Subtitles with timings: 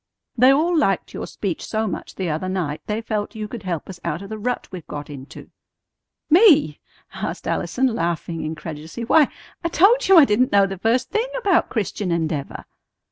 [0.35, 3.87] "They all liked your speech so much the other night they felt you could help
[3.87, 5.51] us out of the rut we've got into."
[6.27, 6.79] "Me?"
[7.13, 9.05] asked Allison, laughing incredulously.
[9.05, 9.27] "Why,
[9.63, 12.65] I told you I didn't know the first thing about Christian Endeavor."